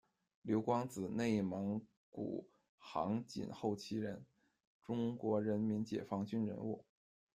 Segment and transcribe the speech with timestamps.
[0.41, 4.25] 刘光子，内蒙古杭锦后旗人，
[4.81, 6.83] 中国人民解放军人物。